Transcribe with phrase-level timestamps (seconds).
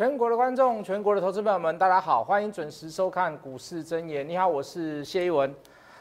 [0.00, 4.26] 全国的观众，全国的投资朋友们，大家好，欢迎准时收看股市真言。
[4.26, 5.54] 你好，我是谢一文。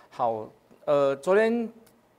[0.09, 0.47] 好，
[0.85, 1.69] 呃，昨天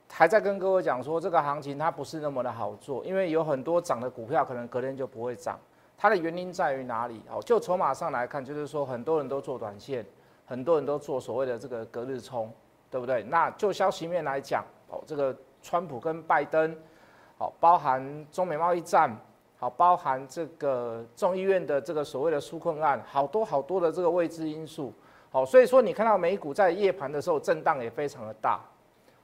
[0.07, 5.59] 还在跟各位讲说，这个行情它不是那么的好做，因为有很多涨的股票可能隔天就不会涨。
[5.97, 7.19] 它的原因在于哪里？
[7.27, 10.05] 哦，就筹码上来看，就是说很多人都做短线，
[10.45, 12.53] 很多人都做所谓的这个隔日冲，
[12.91, 13.23] 对不对？
[13.23, 16.77] 那就消息面来讲，哦，这个川普跟拜登，
[17.39, 19.17] 好，包含中美贸易战。
[19.61, 24.91] 好，包含这个众议院的这个所谓的纾困案，好多好多的这个未知因素。
[25.29, 28.59] 好，所以说你看到美股在夜盘的时候震荡也非常的大。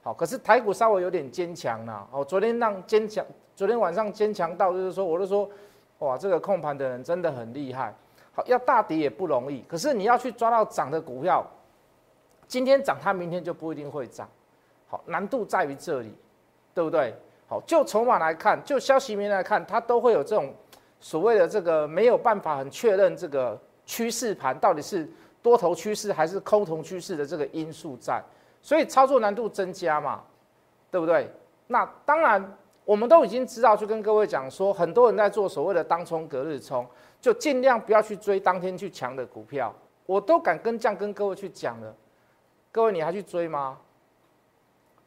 [0.04, 2.08] 好，可是台股稍微有点坚强了。
[2.12, 5.50] 哦，昨天让坚强，昨天晚上坚强到就是说，我就说，
[5.98, 7.92] 哇，这个控盘的人真的很厉害。
[8.32, 11.44] 好，要大跌也不容易，可是你要去抓到涨的股票，
[12.48, 14.30] 今天涨它明天就不一定会涨。
[14.88, 16.14] 好，难度在于这里，
[16.76, 17.16] 对不对？
[17.50, 20.54] 好，就筹码来看，就消息面来看，它都会有这种
[21.00, 25.10] 所谓的这个没有办法很确认这个趋势盘到底是
[25.42, 28.22] 多头趋势还是空头趋势的这个因素在，
[28.62, 30.22] 所以操作难度增加嘛，
[30.92, 31.32] 对不对？
[31.68, 36.86] 那当然，我们都已经知道，就跟各位讲说，很多人在做所谓的当冲、隔日冲，
[37.22, 39.74] 就尽量不要去追当天去强的股票，
[40.06, 41.96] 我都敢跟这样跟各位去讲了，
[42.74, 43.78] 各位你还去追吗？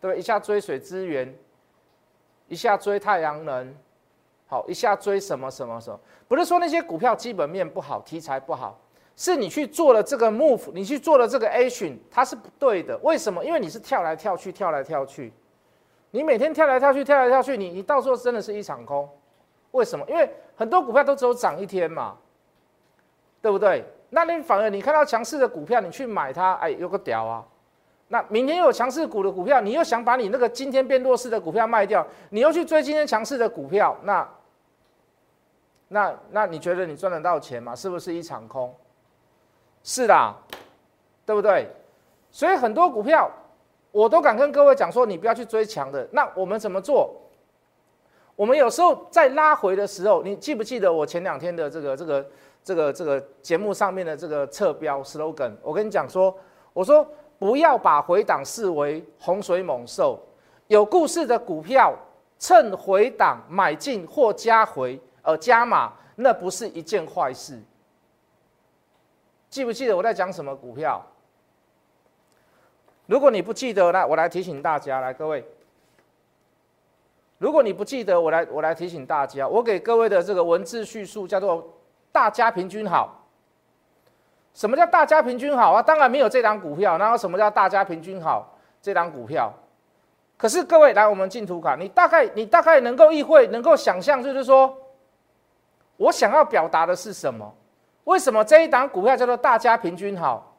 [0.01, 1.35] 对，一下追水资源。
[2.51, 3.73] 一下追太阳能，
[4.49, 5.99] 好，一下追什么什么什么？
[6.27, 8.77] 不是说那些股票基本面不好，题材不好，
[9.15, 12.99] 是你去做了这个 move，你去做了这个 action，，它是不对的。
[13.05, 13.45] 为什么？
[13.45, 15.33] 因为你是跳来跳去，跳来跳去，
[16.11, 19.09] 你每天跳来跳去，跳来跳去，你你到时候真的是一场空。
[19.71, 20.05] 为什么？
[20.09, 22.17] 因为很多股票都只有涨一天嘛，
[23.41, 23.85] 对不对？
[24.09, 27.47] 那你反而你看到强势的股票，你去买它，哎，有个屌啊！
[28.13, 34.29] 那明天又有强势股的股票，你又想把你那个今天变弱势的股票卖掉，你又去追今天强势的股票，那
[35.87, 37.73] 那那你觉得你赚得到钱吗？
[37.73, 38.75] 是不是一场空？
[39.85, 40.35] 是的，
[41.25, 41.69] 对不对？
[42.33, 43.31] 所以很多股票
[43.93, 46.05] 我都敢跟各位讲说，你不要去追强的。
[46.11, 47.15] 那我们怎么做？
[48.35, 52.27] 我们有时候在拉回的时候，你记不记得我前两天的这个这个
[52.65, 55.53] 这个这个节目上面的这个侧标 slogan？
[55.63, 56.37] 我跟你讲说，
[56.73, 57.07] 我说。
[57.41, 60.21] 不要把回档视为洪水猛兽，
[60.67, 61.97] 有故事的股票
[62.39, 67.59] 趁回档买进或加回呃加码，那不是一件坏事。
[69.49, 71.03] 记不记得我在讲什么股票？
[73.07, 75.43] 如果你不记得，来我来提醒大家，来各位，
[77.39, 81.67] 如果你不记得，我来我来提醒大家，我给各位的这个文字叙述叫做
[82.13, 83.20] 大家平均好。
[84.55, 85.83] 什么叫大家平均好啊？
[85.83, 86.99] 当然没有这档股票。
[86.99, 88.47] 然后什么叫大家平均好？
[88.83, 89.53] 这档股票。
[90.37, 94.77] 可是各位来，我们进图卡，你大概你大概能够意会，能够想象，就是说，
[95.97, 97.55] 我想要表达的是什么？
[98.05, 100.57] 为什么这一档股票叫做大家平均好？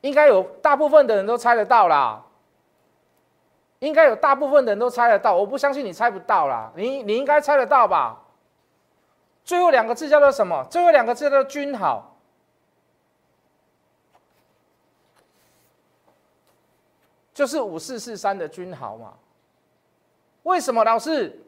[0.00, 2.22] 应该有大部分的人都猜得到啦。
[3.78, 6.70] 应该有大部分的人都猜得到，我不相信你猜不到啦。
[6.76, 8.21] 你你应该猜得到吧？
[9.44, 10.64] 最后两个字叫做什么？
[10.70, 12.16] 最后两个字叫做均好，
[17.34, 19.14] 就是五四四三的均好嘛？
[20.44, 21.40] 为什么老师？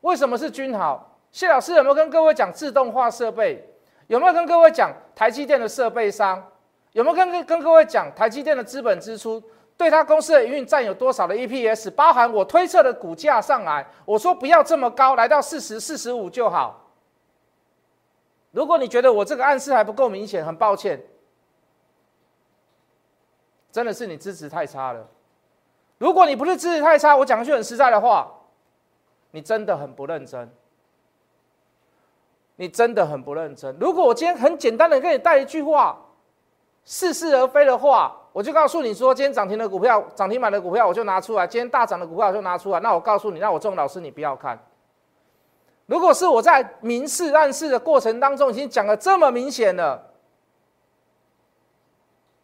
[0.00, 1.18] 为什么是均好？
[1.30, 3.64] 谢老师有没有跟各位讲自动化设备？
[4.06, 6.42] 有没有跟各位讲台积电的设备商？
[6.92, 9.40] 有没有跟跟各位讲台积电的资本支出
[9.76, 11.90] 对他公司的营运占有多少的 EPS？
[11.92, 16.89] 包含我推测的股价上来，我说不要这么高，来到四十四十五就好。
[18.50, 21.00] 如果你觉得我这个暗示还不够明显，很抱歉，
[23.70, 25.06] 真的是你资质太差了。
[25.98, 28.28] 如果你不是资质太差，我讲句很实在的话，
[29.30, 30.50] 你真的很不认真，
[32.56, 33.76] 你真的很不认真。
[33.78, 35.96] 如果我今天很简单的跟你带一句话，
[36.84, 42.80] 似是而非的话，我就告诉你说，今天涨停的股票，涨停板的股票我就拿出来，今天大涨的股票我就拿出来。
[42.80, 44.58] 那我告诉你，那我这种老师你不要看。
[45.90, 50.00] 如果是我在明示暗示的过程当中已经讲的这么明显了，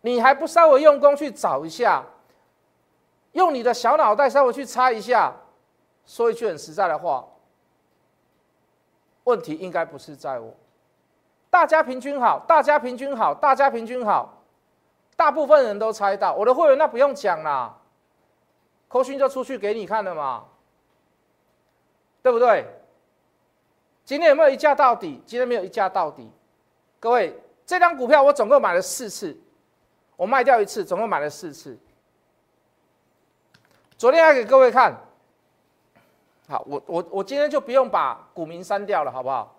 [0.01, 2.05] 你还不稍微用功去找一下，
[3.35, 5.33] 用你的小脑袋稍微去猜一下，
[6.05, 7.25] 说一句很实在的话，
[9.23, 10.53] 问题应该不是在我。
[11.49, 14.43] 大家平均好，大家平均好，大家平均好，
[15.15, 16.35] 大部分人都猜到。
[16.35, 17.73] 我的会员那不用讲啦，
[18.89, 20.47] 扣讯就出去给你看了嘛，
[22.23, 22.67] 对不对？
[24.07, 25.21] 今天有没有一价到底？
[25.27, 26.31] 今天没有一价到底。
[27.01, 27.37] 各位，
[27.67, 29.37] 这张股票我总共买了四次，
[30.15, 31.77] 我卖掉一次，总共买了四次。
[33.99, 34.95] 昨天还给各位看，
[36.49, 39.57] 好，我我我今天就不用把股民删掉了，好不好？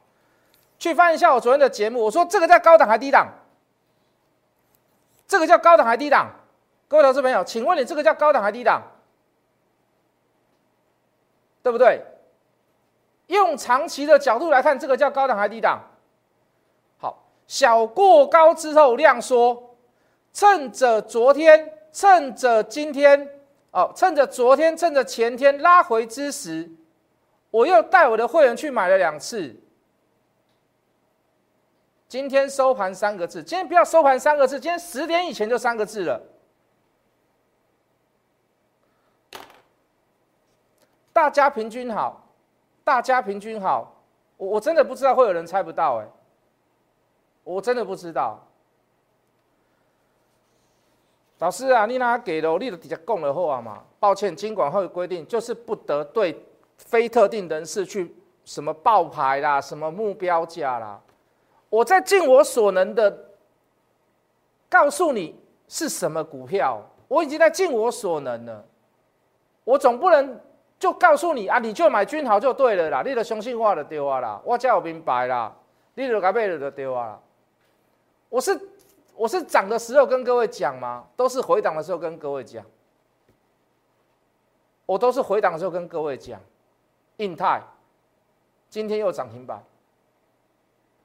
[0.79, 3.27] 去翻一下我昨天的节目，我说这个叫高档还低档？
[5.27, 6.31] 这个叫高档还低档？
[6.87, 8.81] 各位投资朋友，请问你这个叫高档还低档？
[11.61, 12.01] 对不对？
[13.27, 15.81] 用长期的角度来看，这个叫高档还低档？
[16.97, 19.75] 好，小过高之后量缩，
[20.33, 23.29] 趁着昨天，趁着今天，
[23.71, 26.69] 哦，趁着昨天，趁着前天拉回之时，
[27.51, 29.55] 我又带我的会员去买了两次。
[32.07, 36.21] 今天收盘三个字，今天不要收盘三个字，今天十点以前就三个字了。
[41.11, 42.26] 大家平均好，
[42.87, 43.93] 大家平均好，
[44.37, 46.07] 我我真的不知道会有人猜不到哎，
[47.43, 48.39] 我真的不知道。
[51.39, 53.83] 老师啊，你拿给了，你的底下供了后啊嘛？
[53.99, 56.41] 抱歉，金管会规定就是不得对
[56.77, 60.97] 非特定人士去什么爆牌啦，什么目标价啦。
[61.69, 63.25] 我在尽我所能的
[64.69, 65.37] 告诉你
[65.67, 68.63] 是什么股票，我已经在尽我所能了。
[69.65, 70.39] 我总不能
[70.79, 75.55] 就告诉你啊，你就买君豪就对了啦，你的相信我就对啊啦，我叫我明白啦，
[75.95, 77.19] 你就该买了就丢啊。
[78.29, 78.59] 我是
[79.15, 81.05] 我是涨的时候跟各位讲吗？
[81.15, 82.63] 都是回档的时候跟各位讲，
[84.85, 86.39] 我都是回档的时候跟各位讲，
[87.17, 87.61] 印泰
[88.69, 89.63] 今天又涨停板。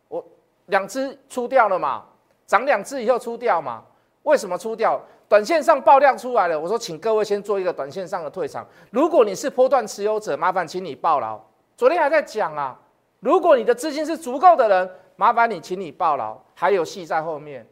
[0.09, 0.23] 我
[0.67, 2.05] 两只出掉了嘛？
[2.47, 3.83] 涨两只以后出掉嘛？
[4.25, 5.01] 为什么出掉？
[5.33, 6.61] 短线上爆量出来了。
[6.61, 8.67] 我说，请各位先做一个短线上的退场。
[8.91, 11.41] 如果你是波段持有者，麻烦请你报牢。
[11.75, 12.79] 昨天还在讲啊，
[13.21, 16.39] 如果你的资金是足够的人，麻烦你请你报牢。
[16.55, 17.67] 还有戏在后面。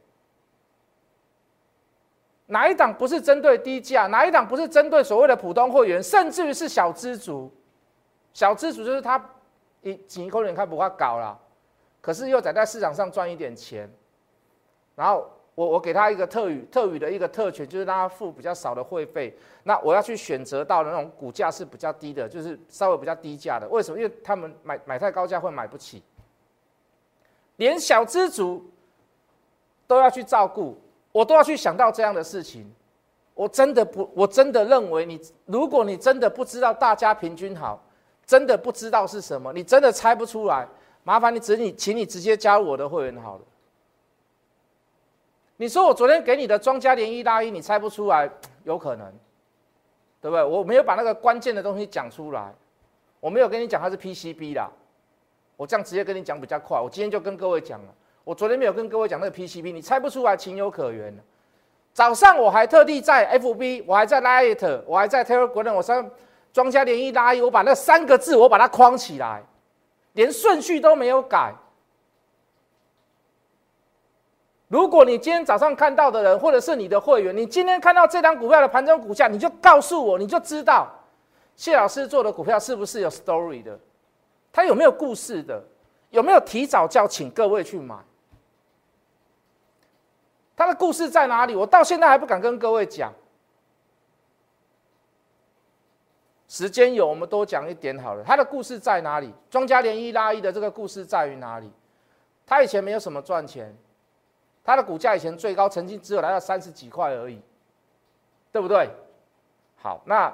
[2.46, 4.06] 哪一档不是针对低价？
[4.06, 6.02] 哪一档不是针对所谓的普通会员？
[6.02, 7.52] 甚至于是小资族，
[8.32, 9.22] 小资族就是他
[9.82, 11.38] 一几口人看不怕搞了。
[12.00, 13.86] 可是又在在市场上赚一点钱，
[14.96, 15.28] 然后
[15.60, 19.36] 我我给他一个特语特语的一个特权，就是让他付比较少的会费。
[19.64, 23.68] 那我要去选择到的那种股价是比较低的，就是稍微比较低价的。
[23.68, 23.98] 为什么？
[23.98, 26.02] 因为他们买买太高价会买不起，
[27.56, 28.64] 连小资族
[29.86, 30.80] 都要去照顾，
[31.12, 32.64] 我都要去想到这样的事情。
[33.34, 37.84] 我真的不，我真的认为你，如果你真的不知道大家平均好，
[38.24, 40.66] 真的不知道是什么，你真的猜不出来。
[41.02, 43.42] 麻烦你，只你，请你直接加入我的会员好了。
[45.60, 48.26] 你说我昨天给你的庄家连一拉一，你猜不出来，
[48.64, 49.06] 有可能，
[50.18, 50.42] 对不对？
[50.42, 52.50] 我没有把那个关键的东西讲出来，
[53.20, 54.70] 我没有跟你讲它是 PCB 啦，
[55.58, 56.80] 我这样直接跟你讲比较快。
[56.80, 61.14] 我今天就跟各位讲了，我昨天没有跟各位讲那个 PCB，你猜不出来，情有可原。
[61.92, 66.10] 早上我还特地在 FB，我还在 Light，我还在 Telegram，我说
[66.54, 69.42] 庄家连一拉一，我把那三个字我把它框起来。
[70.14, 71.52] 连顺序都没有改。
[74.70, 80.88] 如果你今天早上看到的人，或者是你的会员，你今天看到这张股票的盘中股价，你就告诉我，你就知道
[81.56, 83.76] 谢老师做的股票是不是有 story 的，
[84.52, 85.60] 他有没有故事的，
[86.10, 87.96] 有没有提早叫请各位去买，
[90.54, 91.56] 他的故事在哪里？
[91.56, 93.12] 我到现在还不敢跟各位讲。
[96.46, 98.22] 时间有，我们多讲一点好了。
[98.22, 99.34] 他的故事在哪里？
[99.50, 101.68] 庄家连一拉一的这个故事在于哪里？
[102.46, 103.76] 他以前没有什么赚钱，
[104.62, 107.40] 它的股价以前最高曾经只有来到三十几块而已，
[108.52, 108.88] 对不对？
[109.76, 110.32] 好，那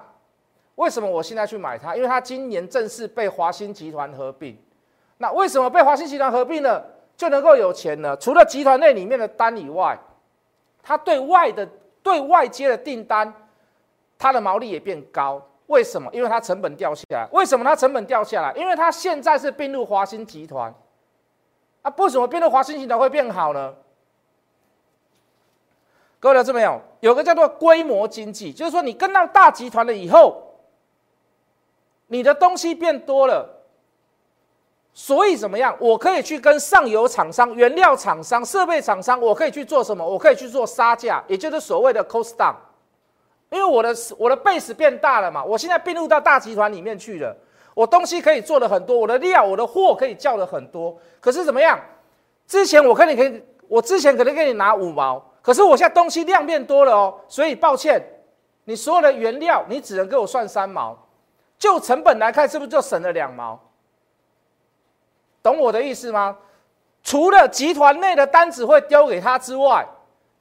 [0.75, 1.95] 为什么我现在去买它？
[1.97, 4.59] 因为它今年正式被华兴集团合并。
[5.19, 6.85] 那为什么被华兴集团合并了
[7.17, 8.17] 就能够有钱呢？
[8.17, 9.99] 除了集团内里面的单以外，
[10.83, 11.67] 它对外的
[12.03, 13.33] 对外接的订单，
[14.19, 15.41] 它的毛利也变高。
[15.69, 16.11] 为什么？
[16.13, 17.27] 因为它成本掉下来。
[17.33, 18.53] 为什么它成本掉下来？
[18.53, 20.73] 因为它现在是并入华兴集团。
[21.83, 23.75] 啊，为什么并入华兴集团会变好呢？
[26.19, 26.81] 各位了解没有？
[27.01, 30.43] 有个叫做规模经济，就是说你跟到大集团了以后，
[32.09, 33.49] 你的东西变多了，
[34.93, 35.77] 所以怎么样？
[35.79, 40.05] 我可以去跟上游厂商、原料厂商、设备厂商，我可以去做什么？
[40.05, 42.55] 我可以去做杀价，也就是所谓的 cost down。
[43.51, 47.37] 因为我的我的 base 变大了嘛，我现在并入到大集团里面去了，
[47.75, 50.97] 我东西可以做的很多，我的料我的货可以叫的很多。
[51.21, 51.79] 可是怎么样？
[52.49, 58.03] 之前我可以可以，我之前可能给你拿五毛，可是我现在东西量变多了哦，所以抱歉，
[58.65, 60.99] 你所有的原料你只能给我算三毛，
[61.57, 63.57] 就成本来看是不是就省了两毛？
[65.45, 66.37] 懂我的意思吗？
[67.05, 69.87] 除了集团内的单子会丢给他之外，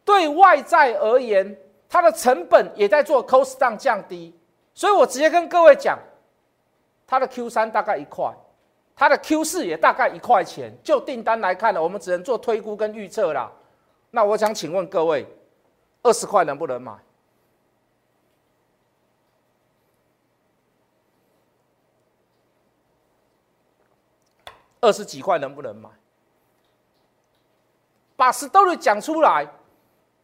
[0.04, 1.56] 对外在而言。
[1.88, 4.36] 它的成本也在做 cost down 降低，
[4.74, 5.98] 所以我直接跟各位讲，
[7.08, 8.30] 它的 Q 三大概一块，
[8.96, 10.76] 它的 Q 四也大概一块钱。
[10.84, 13.50] 就订单来看呢，我们只能做推估跟预测啦。
[14.16, 15.28] 那我想请问各位，
[16.02, 16.98] 二十块能不能买？
[24.80, 25.90] 二十几块能不能买？
[28.16, 29.46] 把 story 讲出来，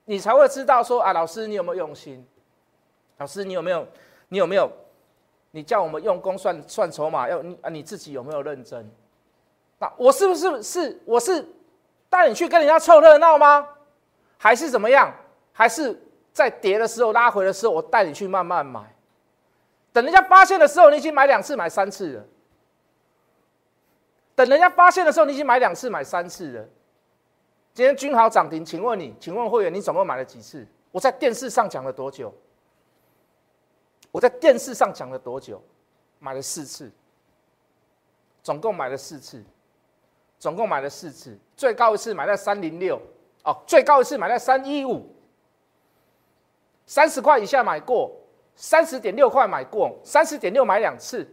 [0.06, 2.26] 你才会知道说啊，老师你有没有用心？
[3.18, 3.86] 老师你有没有？
[4.30, 4.72] 你有没有？
[5.52, 8.90] 你叫我们用功算算筹码，要你啊你自己有没有认真？
[9.80, 11.46] 那我是不是是我是
[12.10, 13.68] 带你去跟人家凑热闹吗？
[14.44, 15.14] 还是怎么样？
[15.54, 15.96] 还是
[16.34, 18.92] 在跌的时候拉回的时候，我带你去慢慢买，
[19.94, 22.26] 等人家发现的时候，你已经买两次、买三次了。
[24.34, 26.68] 等人家发现的时候，你已经买两次、买三次了。
[27.72, 30.66] 今天君豪涨停，请问你，请问会员，你总共买了几次？
[30.92, 32.34] 我在电视上讲了多久？
[34.10, 35.62] 我在电视上讲了多久？
[36.18, 36.92] 买了四次，
[38.42, 39.44] 总共买了四次，
[40.40, 43.00] 总共买了四次，最高一次买在三零六，
[43.44, 45.06] 哦，最高一次买在三一五，
[46.86, 48.12] 三十块以下买过，
[48.56, 51.28] 三十点六块买过，三十点六买两次，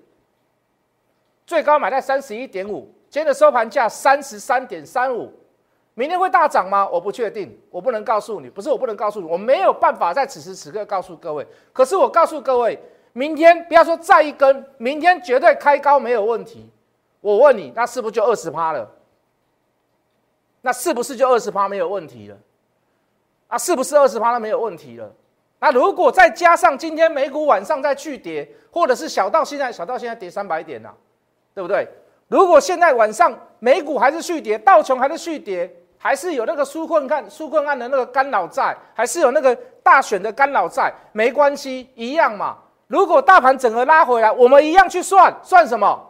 [1.46, 5.32] 最高买在三十一点五，今天的收盘价三十三点三五。
[5.94, 6.88] 明天会大涨吗？
[6.88, 8.48] 我不确定，我不能告诉你。
[8.48, 11.44] 不是我不能告诉你，我没有办法在此时此刻告诉各位。
[11.72, 12.80] 可是我告诉各位，
[13.12, 16.70] 明天不要说再一根，明天绝对开高没有问题。
[17.20, 18.88] 我问你，那是不是就二十趴了？
[20.60, 22.36] 那是不是就二十趴没有问题了？
[23.48, 25.10] 啊，是不是二十趴那没有问题了？
[25.60, 30.90] 那如果再加上今天美股晚上再去跌，或者是小到现在小到现在跌三百点呐，
[31.54, 31.88] 对不对？
[32.28, 35.74] 如果现在晚上美股还是续跌，道琼还是续跌。
[36.00, 42.56] 还是有那个纾困案、纾困案的那个干扰在，还是有那个大选的干扰在，没关系，一样嘛。
[42.86, 46.00] 如果大盘整个拉回来，我们一样去算，算什么？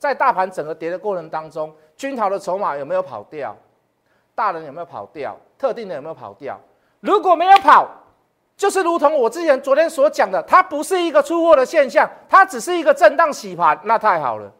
[0.00, 3.54] 在大盘整个跌的过程当中，军逃的筹码有没有跑掉？
[4.34, 5.36] 大人有没有跑掉？
[5.58, 6.58] 特定的有没有跑掉？
[7.00, 7.88] 如果没有跑，
[8.56, 14.50] 就是如同我之前昨天所讲的，它不是一个出货的现象，它只是一个震荡洗盘，那太好了。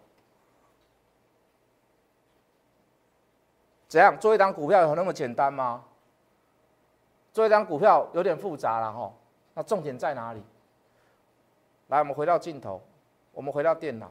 [3.86, 5.82] 怎样做一张股票有那么简单吗？
[7.32, 9.12] 做一张股票有点复杂了哈。
[9.54, 10.42] 那重点在哪里？
[11.86, 12.82] 来，我们回到镜头，
[13.32, 14.10] 我们回到电脑。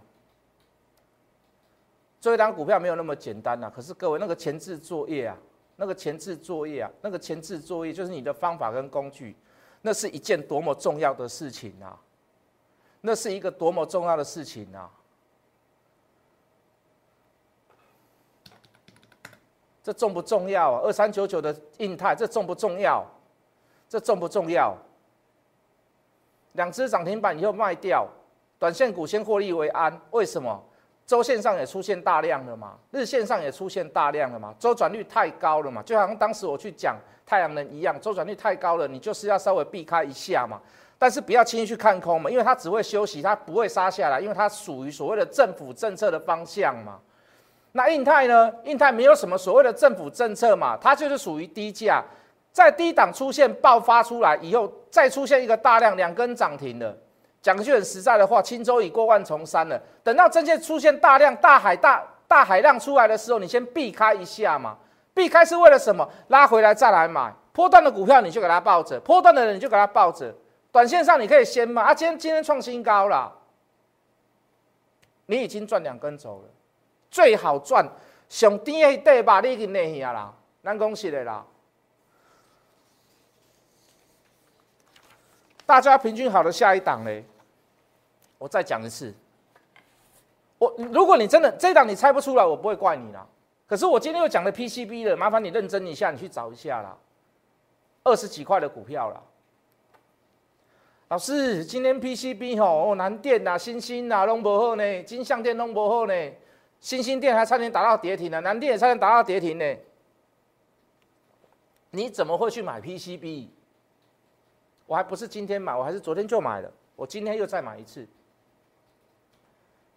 [2.28, 3.72] 做一张股票没有那么简单呐。
[3.74, 5.38] 可是各位，那个前置作业啊，
[5.78, 9.34] 那个前置作业啊，那个前置作业就是你的方法跟工具，
[9.82, 11.98] 那是一件多么重要的事情啊！
[13.00, 14.92] 那是一个多么重要的事情啊！
[19.82, 20.82] 这重不重要啊？
[20.84, 23.06] 二三九九的印泰，这重不重要？
[23.88, 24.76] 这重不重要？
[26.56, 28.06] 两只涨停板以后卖掉，
[28.60, 29.98] 短线股先获利为安。
[30.12, 30.62] 为什么？
[31.08, 40.62] 周线上也出现大量了嘛，日线上也出现大量了嘛，周转率太高了嘛，就好像当时我去讲太阳能一样，周转率太高了，你就是要稍微避开一下嘛。
[41.00, 47.00] 但是不要轻易去看空嘛，因为它只会休息，它不会杀下来，因为它属于所谓的政府政策的方向嘛。
[47.72, 48.52] 那印泰呢？
[48.66, 52.04] 印泰没有什么所谓的政府政策嘛，它就是属于低价，
[52.52, 56.98] 在低档出现爆发出来以后，再出现一个大量两根涨停的，
[57.48, 59.82] 讲句很实在的话，轻舟已过万重山了。
[60.04, 64.78] 等到真正出现大量大海大大海浪出来的时候，你先避开一下嘛。
[65.14, 66.06] 避开是为了什么？
[66.28, 67.34] 拉回来再来买。
[67.54, 70.36] 波段的股票你就给它抱着，波段的人你就给它抱着。
[70.74, 73.34] 短线上你可以先买啊，今天今天创新高了，
[75.28, 76.50] 你已经赚两根走了。
[77.10, 77.88] 最好赚，
[78.28, 81.46] 上低的底吧，你已经内去啊啦，咱恭喜的啦。
[85.66, 87.26] 大家平均好的下一档嘞，
[88.38, 89.14] 我再讲一次。
[90.60, 93.26] 我如果你真的这一档你猜不出来，我不会怪你啦。
[93.68, 96.98] 可是我今天又讲了 PCB 的，麻烦你认真一下，你去找一下啦。
[98.04, 99.22] 二十几块的股票啦。
[101.10, 106.14] 老师，今天 PCB 吼，南电呐、新兴呐，拢不好呢，金相电拢不好呢。
[106.80, 109.76] 新兴店还差点打到跌停呢，南电也差点打到跌停呢。
[111.92, 113.48] 你怎么会去买 PCB？
[114.86, 118.08] 我还不是今天买，我还是昨天就买了，我今天又再买一次。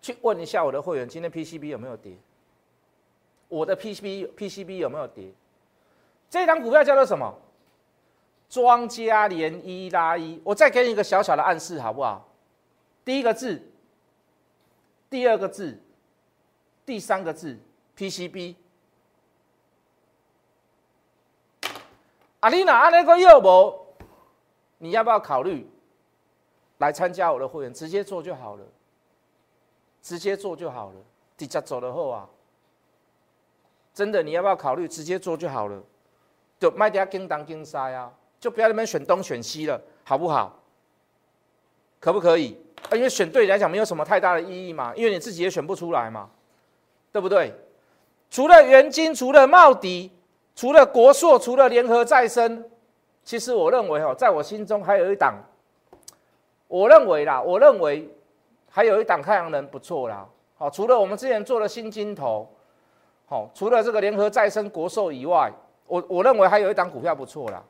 [0.00, 2.16] 去问一下我的会员，今天 PCB 有没有跌？
[3.48, 5.32] 我的 PCB PCB 有没有跌？
[6.28, 7.34] 这张股票叫做什么？
[8.48, 10.40] 庄家连一拉一。
[10.44, 12.28] 我再给你一个小小的暗示，好不好？
[13.04, 13.62] 第一个字，
[15.08, 15.78] 第二个字。
[16.86, 17.56] 第三个字
[17.96, 18.56] PCB，
[22.40, 23.86] 阿丽娜阿那个业务，
[24.78, 25.70] 你要不要考虑
[26.78, 27.72] 来参加我的会员？
[27.72, 28.64] 直接做就好了，
[30.02, 30.94] 直接做就好了。
[31.36, 32.28] 直接走的后啊，
[33.94, 35.82] 真的你要不要考虑直接做就好了？
[36.58, 40.60] 就卖掉跟当跟杀呀，就不要那边选东选西了，好不好？
[41.98, 42.58] 可不可以？
[42.90, 46.28] 啊，因为选对来讲没有什么太大的意义嘛，因为你自己也选不出来嘛，
[47.10, 47.54] 对不对？
[48.30, 50.12] 除了元金，除了茂迪，
[50.54, 52.62] 除了国硕，除了联合再生，
[53.24, 55.42] 其实我认为哈，在我心中还有一档，
[56.68, 58.06] 我认为啦，我认为
[58.70, 60.26] 还有一档太阳能不错啦。
[60.56, 62.48] 好，除了我们之前做的新金投，
[63.26, 65.52] 好，除了这个联合再生、国寿以外，
[65.86, 67.62] 我我认为还有一档股票不错啦。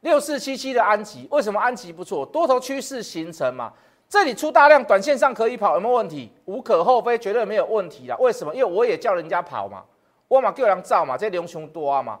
[0.00, 2.24] 六四七七的安吉，为什么安吉不错？
[2.24, 3.72] 多头趋势形成嘛，
[4.08, 6.32] 这里出大量，短线上可以跑，有没有问题？
[6.46, 8.16] 无可厚非，绝对没有问题啦。
[8.18, 8.54] 为什么？
[8.54, 9.84] 因为我也叫人家跑嘛，
[10.26, 12.18] 我嘛叫人造嘛，这牛熊多啊嘛。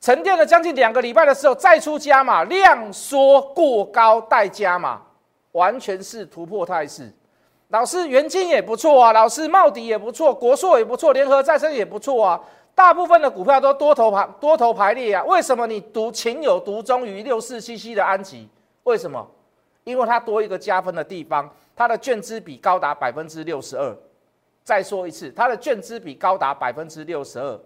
[0.00, 5.00] 沉淀了将近两个礼拜的时候再出加码，量缩过高待加码，
[5.52, 7.10] 完全是突破态势。
[7.68, 12.40] 老师元金也不错啊，老师茂迪也不错，国硕也不错，联合再生也不错啊。
[12.74, 18.48] 大部分的股票都多头排多头排列啊，为什么你独情有独钟于六四七七的安吉？
[18.82, 19.26] 为什么？
[19.84, 23.96] 因为它多一个加分的地方，它的券资比高达百分之六十二。
[24.64, 27.60] 再说一次，它的券资比高达百分之六十二，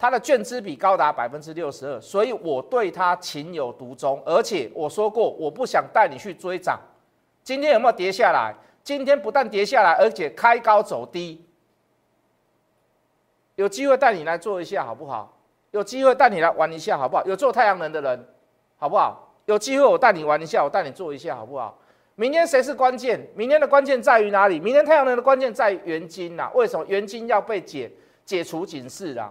[0.00, 4.18] 它的券资比高达百分之六十二，所以我对它情有独钟。
[4.24, 6.80] 而且我说过，我不想带你去追涨。
[7.44, 8.54] 今天有没有跌下来？
[8.82, 11.44] 今天不但跌下来，而且开高走低。
[13.56, 15.36] 有机会带你来做一下好不好？
[15.70, 17.22] 有机会带你来玩一下好不好？
[17.26, 18.26] 有做太阳能的人，
[18.78, 19.34] 好不好？
[19.44, 21.76] 有机会我带你玩一下，我带你做一下好不好？
[22.14, 23.20] 明天谁是关键？
[23.34, 24.58] 明天的关键在于哪里？
[24.58, 26.50] 明天太阳能的关键在元金呐。
[26.54, 27.92] 为什么元金要被解
[28.24, 29.30] 解除警示啊？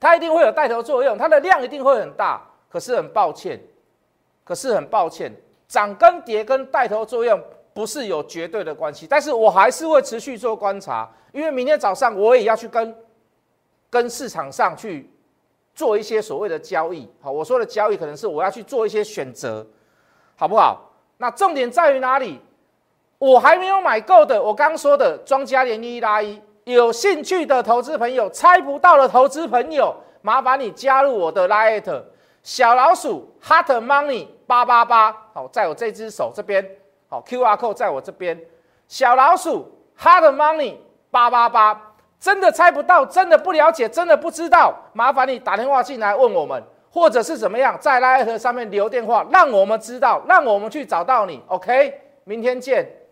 [0.00, 2.42] 它一定会有带头作用，它的量一定会很大。
[2.68, 3.60] 可是很抱歉，
[4.44, 5.32] 可是很抱歉，
[5.66, 9.06] 涨跟跌跟带头作用不是有绝对的关系。
[9.06, 12.94] 但是我还是会持续做观察，因为明天早上我也要去跟。
[13.90, 15.10] 跟市场上去
[15.74, 19.66] 做一些所谓的交易，好，我说的交易可能是我要去做一些选择，
[20.36, 20.92] 好不好？
[21.16, 22.38] 那重点在于哪里？
[23.16, 26.38] 我还没有买够的，我刚说的庄家连一拉一，
[26.74, 32.02] 有兴趣的投资朋友，猜不到的投资朋友，麻烦你加入我的 Lite
[32.42, 36.66] 小老鼠 Hot Money 八八八，好，在我这只手这边，
[37.08, 38.38] 好，QR code 在我这边，
[38.86, 40.76] 小老鼠 Hot Money
[41.10, 41.84] 八八八。
[42.20, 51.40] 真的猜不到，真的不了解，真的不知道，麻烦你打电话进来问我们，或者是怎么样，在拉艾特上面留电话，让我们知道，让我们去找到你。
[51.46, 52.97] OK，明天见。